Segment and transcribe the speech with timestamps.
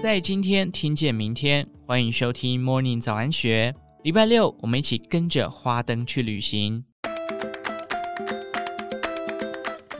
[0.00, 3.74] 在今天听见明天，欢迎收听 Morning 早安学。
[4.02, 6.82] 礼拜六，我们一起跟着花灯去旅行。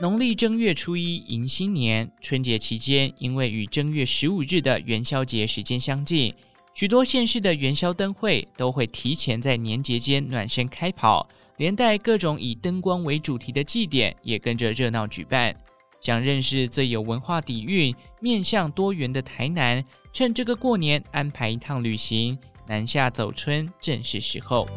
[0.01, 6.33] 农历正月初一迎新年，春节期间，因为与正月十五日的元宵节时间相近，
[6.73, 15.55] 许多县市的元宵灯会都会提前在年节间暖身开跑，连带各种以灯光为主题的祭典也跟着热闹举办。
[15.99, 24.67] 想认识最有文化底蕴、面向多元的台南，趁这个过年安排一趟旅行，南下走春正是时候。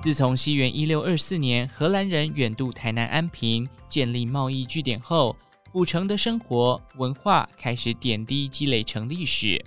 [0.00, 5.34] 自从西元一六二四年荷兰人远渡台南安平，建立贸易据点后，
[5.72, 9.60] 府城的生活文化开始点滴积累成历史。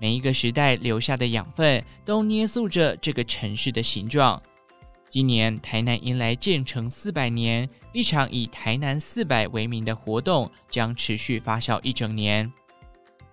[0.00, 4.40] 每一个时代留下的养分，都捏塑着这个城市的形状。
[5.10, 12.52] 今年台南迎来建成四百年，一场以“台南四百”为名的活动将持续发酵一整年。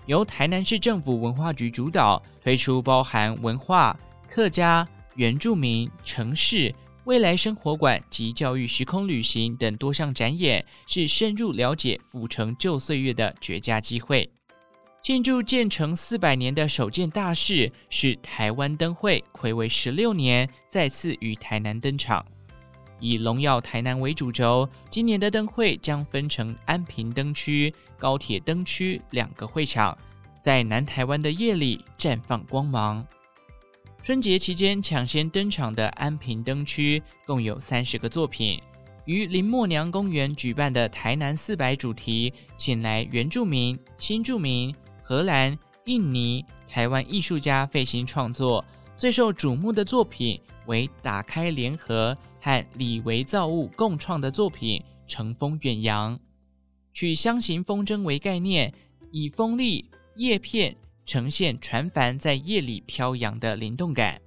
[0.05, 3.97] 由台南市政府文化局主导推出，包含文化、
[4.29, 4.87] 客家。
[5.17, 14.29] 原住民、城市、未来生活馆及教育时空旅行等多项展演，是深入了解府城旧岁月的绝佳机会。
[15.01, 22.25] 庆祝建成四百年的首件大事是台湾灯会，睽违十六年再次于台南登场。
[23.05, 29.95] 以荣耀台南为主轴，今年的灯会将分成安平灯区、高铁灯区两个会场，
[30.41, 33.05] 在南台湾的夜里绽放光芒。
[34.01, 38.59] 春节期间抢先登场的安平灯区共有三十个作品，
[39.05, 48.65] 于林默娘公园举办的台南四百主题，请来原住民、新住民、荷兰、印尼、台湾艺术家费心创作。
[48.97, 56.15] 最受瞩目的作品为打开联合和李维造物共创的作品《乘风远扬》，
[56.93, 58.73] 取箱形风筝为概念，
[59.11, 60.75] 以风力叶片。
[61.07, 64.19] 呈现船帆在夜里飘扬的灵动感，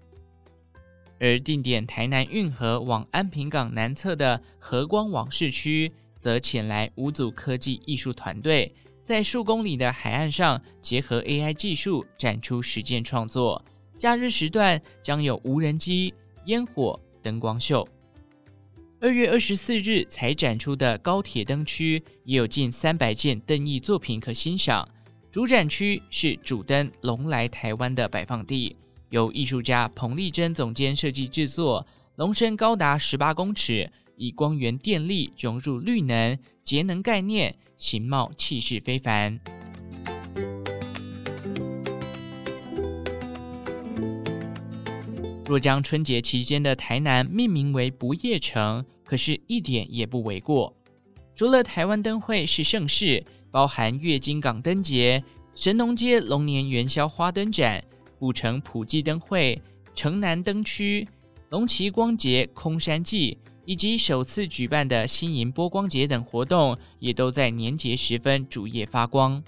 [1.18, 8.72] 而定点台南运河往安平港南侧的和光网市区，则请来五组科技艺术团队，
[9.02, 13.60] 在数公里的海岸上结合 AI 技术展出实践创作。
[13.98, 16.14] 假日时段将有无人机、
[16.46, 17.86] 烟火、灯光秀。
[19.00, 24.88] 二月二十四日才展出的高铁灯区，也有近三百件灯艺作品可欣赏。
[25.30, 28.76] 主展区是主灯“龙来台湾”的摆放地，
[29.10, 31.86] 由艺术家彭丽珍总监设计制作。
[32.16, 39.38] 龙身高达十八公尺，以光源电力融入绿能节能概念，形貌气势非凡。
[45.48, 50.72] 若将春节期间的台南命名为“不夜城”，可是一点也不为过。
[51.34, 53.24] 除了台湾灯会是盛事。
[53.50, 57.82] 包含月津港灯节、神农街龙年元宵花灯展、
[58.18, 59.58] 古城普济灯会、
[59.94, 61.08] 城南灯区、
[61.48, 69.42] 龙旗光节空山祭，以及首次举办的新营波光节等活动，也都在年节时分主夜发光。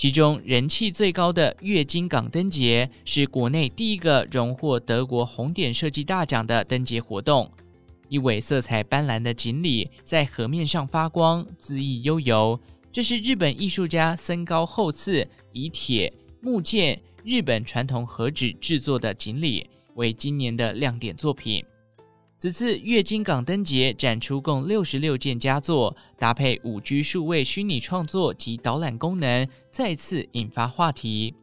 [0.00, 7.52] 其中人气最高的月津港灯节，是国内第一个荣获德国红点设计大奖的灯节活动。
[8.08, 12.58] 一尾色彩斑斓的锦鲤在河面上发光，恣意悠游。
[12.90, 16.10] 这是日本艺术家森高厚次以铁、
[16.40, 21.62] 木剑、日本传统和纸制作的锦鲤，为今年的亮点作品。
[22.40, 31.34] 此次月津港灯节展出共六十六件佳作，搭配五 G 数位虚拟创作及导览功能，再次引发话题。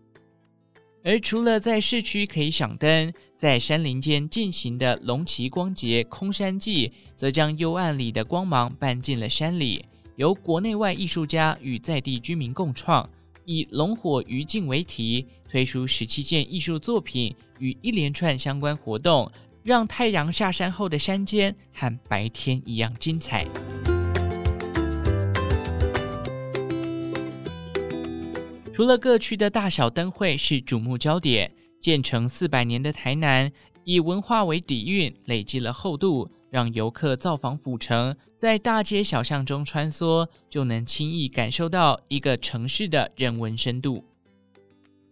[1.03, 9.85] 而除了在市区可以赏灯，在山林间进行的龙旗光节空山记，则将幽暗里的光芒搬进了山里。
[10.15, 13.07] 由国内外艺术家与在地居民共创，
[13.45, 19.31] 以“龙火余烬”为题，推出十七件艺术作品与一连串相关活动，
[19.67, 23.45] 让太阳下山后的山间和白天一样精彩。
[28.71, 33.51] 除了各区的大小灯会是瞩目焦点，建成四百年的台南，
[33.83, 36.31] 以文化为底蕴，累积了厚度。
[36.49, 44.01] 让游客造访府城，在大街小巷中穿梭，就能轻易感受到一个城市的人文深度。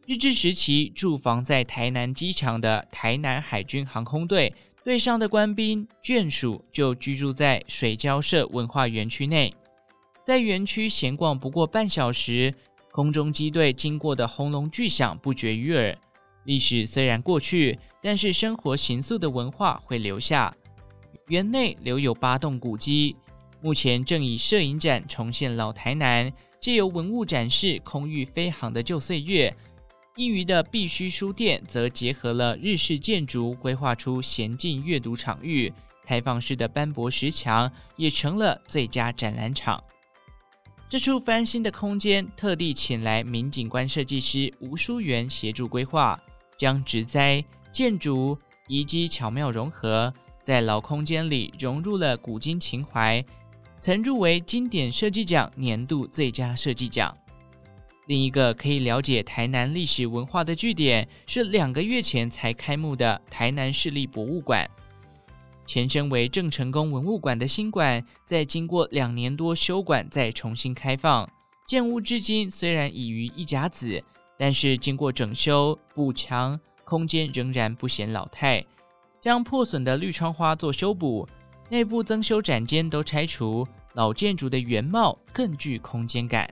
[0.08, 4.54] 日治时期驻防在台南机场的台南海军航空队
[4.84, 9.52] 队上的官兵眷属，就居住在水交社文化园区内。
[10.24, 12.54] 在园区闲逛不过半小时，
[12.92, 15.98] 空中机队经过的轰隆巨响不绝于耳。
[16.44, 20.56] 历史虽然过去，但是生活形塑的文化会留下。
[21.30, 23.16] 园内留有八栋古迹，
[23.60, 29.52] 目前正以摄影展重现老台南，借由文物展示空域飞航的旧岁月。
[30.18, 35.72] 一隅的必须书店则结合了日式建筑，规划出闲静阅读场域。
[36.06, 39.84] 开放式的斑驳石墙也成了最佳展览场。
[40.88, 46.18] 这处翻新的空间，特地请来名景观设计师吴淑媛协助规划，
[46.58, 53.22] 将植栽、建筑、遗迹巧妙融合，在老空间里融入了古今情怀，
[53.80, 57.18] 曾入围经典设计奖年度最佳设计奖。
[58.08, 64.70] 另一个可以了解台南历史文化的据点，是两个月前才开幕的台南市立博物馆。
[65.66, 71.28] 前身为郑成功文物馆的新馆，在经过两年多修馆再重新开放，
[71.68, 74.04] 建物至今虽然已于一甲子，
[74.38, 78.64] 但是经过整修补墙，空间仍然不显老态。
[79.20, 81.28] 将破损的绿窗花做修补，
[81.70, 86.48] 内部增修展间都拆除，老建筑的原貌更具空间感。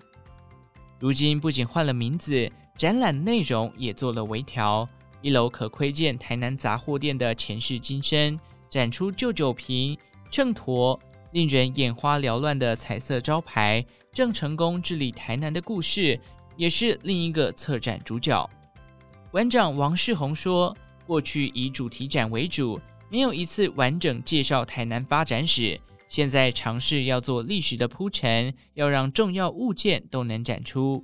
[1.03, 4.87] 如今不仅换了名字，展览内容也做了微调，
[5.21, 8.39] 一楼可窥见台南杂货店的前世今生。
[8.69, 9.97] 展出旧酒瓶、
[10.31, 10.97] 秤砣，
[11.33, 16.17] 令人眼花缭乱的彩色招牌，郑成功治理台南的故事，
[16.55, 18.49] 也是另一个策展主角。
[19.29, 20.73] 馆长王世宏说
[21.05, 22.79] ：“过去以主题展为主，
[23.09, 25.77] 没有一次完整介绍台南发展史。
[26.13, 31.03] 现在尝试要做历史的铺陈，要让重要物件都能展出。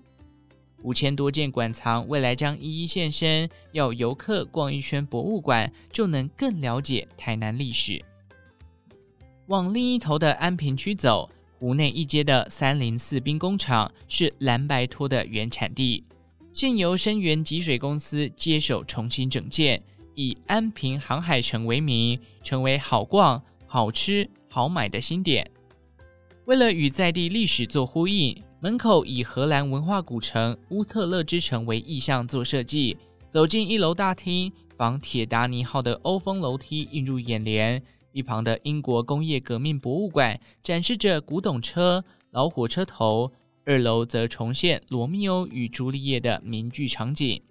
[0.84, 3.50] 五千多件馆藏，未来将一一现身。
[3.72, 8.06] 要游客逛一圈博物馆，就能更了解台南历史。
[9.48, 11.28] 往另一头的安平区走，
[11.58, 16.04] 湖内一街的三零四兵工厂是蓝白托的原产地，
[16.52, 19.82] 现由深源集水公司接手重新整建，
[20.14, 25.50] 以安平航海城为名，成为好逛、好吃、好买的新点。
[26.46, 28.36] 为了与在地历史做呼应。
[28.62, 32.98] 门口以荷兰文化古城乌特勒之城为意象做设计，
[33.30, 37.81] 走进一楼大厅，仿铁达尼号的欧风楼梯映入眼帘。
[38.12, 43.31] 一旁的英国工业革命博物馆展示着古董车、老火车头，
[43.63, 47.42] 二楼则重现罗密欧与朱丽叶的名剧场景。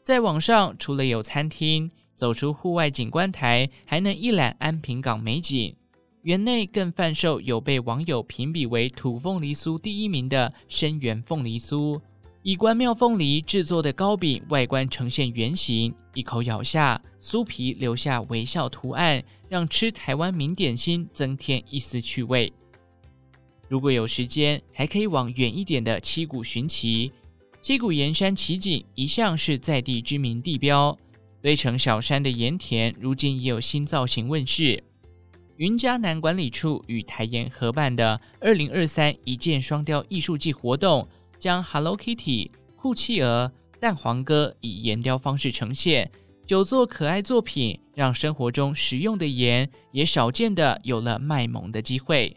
[0.00, 5.76] 再往上，除了有餐厅，走出户外景观台，还能一览安平港美景。
[6.22, 12.00] 园内更贩售有被网友评比为土凤梨酥第一名的生源凤梨酥，
[12.44, 22.52] 以关庙凤梨制作的糕饼，外观呈现圆形，一口咬下，酥皮留下微笑图案，让吃台湾名点心增添一丝趣味。
[23.68, 27.10] 如果有时间，还可以往远一点的七股寻奇。
[27.60, 30.96] 七股盐山奇景一向是在地知名地标，
[31.40, 34.84] 堆成小山的盐田，如今也有新造型问世。
[35.56, 41.06] 云嘉南管理处与台盐合办的二零二三一箭双雕艺术季活动，
[41.38, 46.10] 将 Hello Kitty、酷企鹅、蛋黄哥以盐雕方式呈现
[46.46, 52.34] 九座可爱作品，让生活中实用的盐也少见的有了卖萌的机会。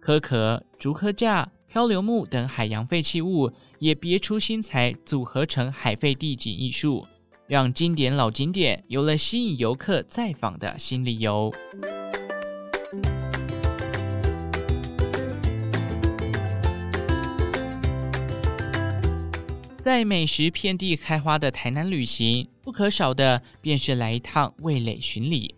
[0.00, 7.06] 壳壳、竹壳架、漂流木等海洋废弃物也别出心裁，组合成海废地景艺术，
[7.46, 11.52] 让经典老景点有了吸引游客再访的新理由。
[19.82, 25.56] 在美食遍地开花的台南旅行，不可少的便是来一趟味蕾巡礼。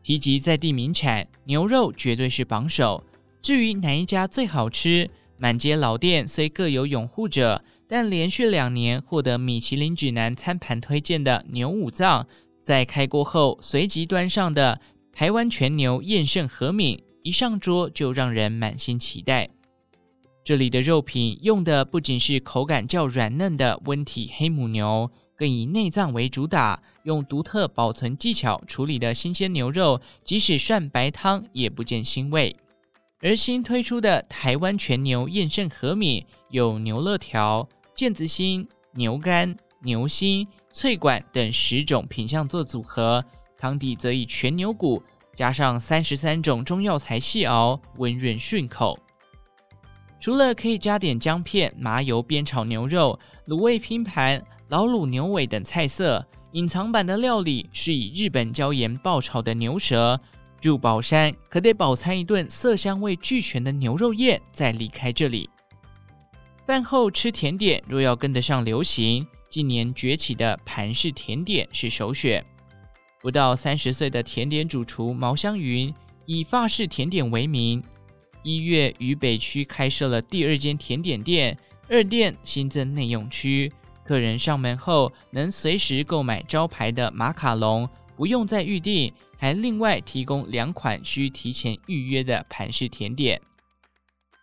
[0.00, 3.02] 提及在地名产，牛肉绝对是榜首。
[3.42, 12.24] 至于哪一家最好吃，满街老店虽各有拥护者，但连续两年获得米其林指南餐盘推荐的牛五脏，
[12.62, 14.80] 在开锅后随即端上的
[15.12, 19.50] 台湾全牛燕胜和敏，一上桌就让人满心期待。
[20.44, 32.56] 这里的肉品用的不仅是口感较软嫩的温体黑母牛，更以内脏为主打，用独特保存技巧处理的新鲜牛肉，即使涮白汤也不见腥味。
[33.20, 43.24] 而新推出的台湾全牛燕盛和米，有牛肋条、腱子心、牛肝、牛心、脆管等十种品相做组合，
[43.56, 45.00] 汤底则以全牛骨
[45.36, 48.98] 加上三十三种中药材细熬，温润顺口。
[50.22, 60.20] 除了可以加点姜片、麻油煸炒牛肉、卤味拼盘、老卤牛尾等菜色，隐藏版的料理是以日本椒盐爆炒的牛舌。
[60.60, 65.50] 入宝山可得饱餐一顿色香味俱全的牛肉宴，再离开这里。
[66.64, 72.46] 饭后吃甜点，若要跟得上流行，近年崛起的盘式甜点是首选。
[73.20, 75.92] 不到三十岁的甜点主厨毛香云。
[76.24, 77.82] 以法式甜点为名，
[78.42, 81.56] 一月于北区开设了第二间甜点店，
[81.88, 83.72] 二店新增内用区，
[84.04, 93.40] 客人上门后能随时购买招牌的马卡龙，不用再预订，还另外提供两款需提前预约的盘式甜点，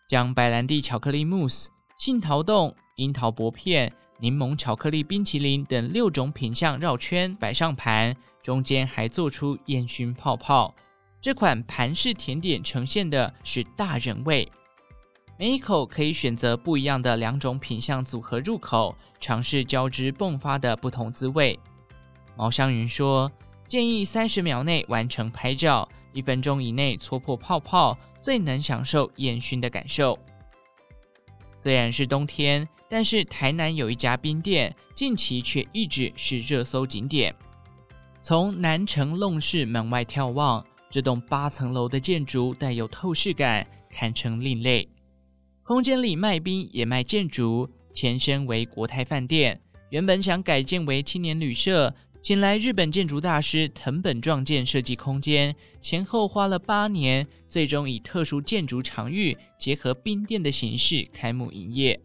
[0.08, 10.74] 将白兰地巧克力慕斯、杏桃冻、樱桃薄片、柠檬巧克力冰淇淋等六种品相绕圈摆上盘，中间还做出烟熏泡泡。
[11.22, 14.50] 这款盘式甜点呈现的是大人味，
[15.38, 21.60] 每一口可以选择不一样的两种品相组合入口，尝试交织迸发的不同滋味。
[22.38, 23.30] 毛香云说
[23.68, 30.18] ：“建议三十秒内完成拍照，一分钟以内戳破泡泡，最能享受烟熏的感受。”
[31.54, 37.36] 虽然是冬天，但是台南有一家冰店，近期却一直是热搜景点。
[38.22, 40.66] 从南城弄市门外眺望。
[40.90, 44.88] 这栋八层楼的建筑带有透视感，堪称另类。
[45.62, 51.94] 空间里卖冰也卖建筑，前身为国泰饭店，原本想改建为青年旅社，
[52.24, 62.00] 请来日本建筑大师藤本壮建设计空间，前后花了八年，最终以特殊建筑场域结合冰店的形式开幕营业。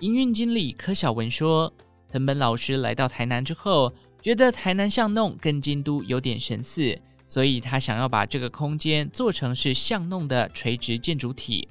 [0.00, 1.72] 营运经理柯小文说
[2.12, 3.90] ：“藤本老师来到台南之后，
[4.20, 11.68] 觉得台南巷弄跟京都有点神似。”所以他想要把这个空间做成是巷弄的垂直建筑体，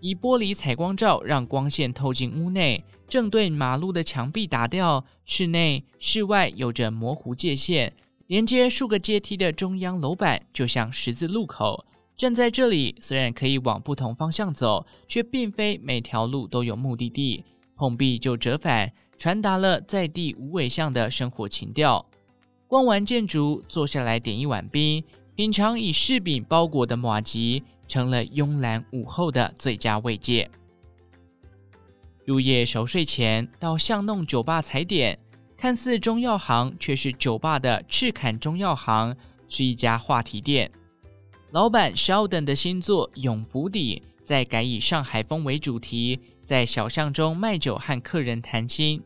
[0.00, 7.92] 以玻璃采光罩让光线透进屋内，正对马路的墙壁打掉，室内室外有着模糊界限，
[8.26, 11.84] 连接数个阶梯的中央楼板就像十字路口。
[12.16, 17.44] 站在这里，虽然可以往不同方向走，却并非每条路都有目的地，
[17.76, 22.04] 碰壁就折返，传达了在地无尾巷的生活情调。
[22.68, 25.02] 逛完建筑，坐下来点一碗冰，
[25.34, 30.50] 品尝以柿饼包裹的马吉，成了慵懒午后的最佳慰藉。
[32.26, 35.18] 入夜熟睡前到巷弄酒吧踩点，
[35.56, 39.16] 看似中药行，却是酒吧的赤坎中药行，
[39.48, 40.70] 是一家话题店。
[41.52, 49.02] 老板 Sheldon 的新作永福邸，在改以上海风为主题，在小巷中卖酒和客人谈心。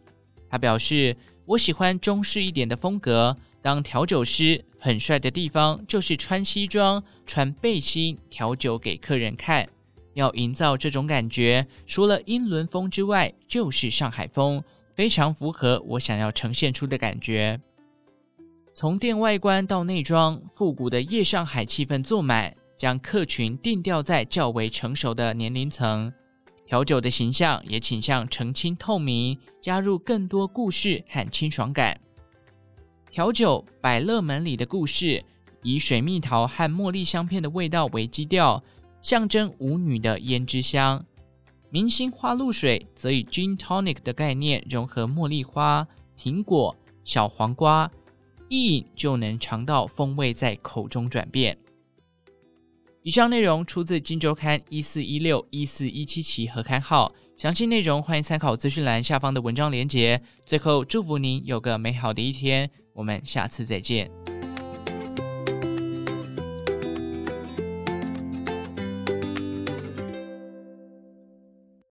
[0.50, 1.16] 他表示
[1.46, 9.66] ：“我喜欢中式一点的风格。”当调酒师很帅的地方，就是穿西装、穿背心调酒给客人看。
[10.14, 14.62] 要营造这种感觉，除了英伦风之外，就是上海风，
[14.94, 17.58] 非常符合我想要呈现出的感觉。
[18.74, 26.12] 从店外观到内装，复古的夜上海气氛做满，将客群定调在较为成熟的年龄层。
[26.66, 31.98] 调酒的形象也倾向澄清透明，加入更多故事和清爽感。
[33.12, 35.22] 调酒百乐门里的故事，
[35.62, 38.64] 以水蜜桃和茉莉香片的味道为基调，
[39.02, 41.04] 象征舞女的胭脂香。
[41.68, 45.86] 明星花露水则以 Gin Tonic 的概念融合茉莉花、
[46.18, 47.90] 苹果、小黄瓜，
[48.48, 51.58] 一饮就能尝到风味在口中转变。
[53.02, 60.22] 以上内容出自《今周刊》一四一六一四一七期合刊号，详细内容欢迎参考资讯栏下方的文章连结。
[60.46, 62.70] 最后，祝福您有个美好的一天。
[62.92, 64.21] 我们下次再见。